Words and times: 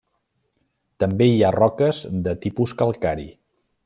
També 1.03 1.27
hi 1.33 1.37
ha 1.43 1.51
roques 1.57 1.99
de 2.29 2.33
tipus 2.47 2.73
calcari. 2.81 3.29